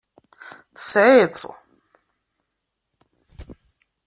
[0.75, 1.41] Tesɛiḍ-tt.